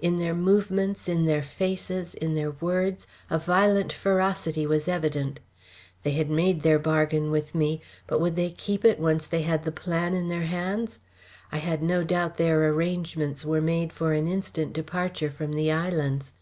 [0.00, 5.40] In their movements, in their faces, in their words, a violent ferocity was evident.
[6.04, 9.66] They had made their bargain with me, but would they keep it once they had
[9.66, 11.00] the plan in their hands?
[11.52, 16.32] I had no doubt their arrangements were made for an instant departure from the islands.